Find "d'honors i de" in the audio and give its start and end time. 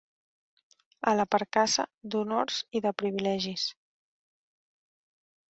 2.15-2.93